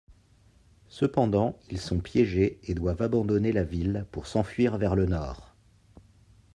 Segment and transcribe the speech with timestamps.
[0.89, 5.53] Cependant, ils sont piégés et doivent abandonner la ville pour s’enfuir vers le nord.